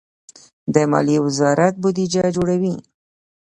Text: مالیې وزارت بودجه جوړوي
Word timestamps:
مالیې 0.91 1.19
وزارت 1.25 1.73
بودجه 1.81 2.23
جوړوي 2.35 2.75